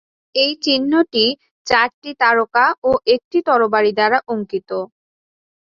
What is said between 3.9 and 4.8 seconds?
দ্বারা অঙ্কিত।